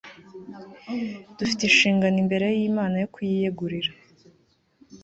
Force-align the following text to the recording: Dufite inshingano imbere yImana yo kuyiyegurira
Dufite 1.37 1.61
inshingano 1.65 2.17
imbere 2.23 2.47
yImana 2.59 2.95
yo 3.01 3.07
kuyiyegurira 3.13 3.91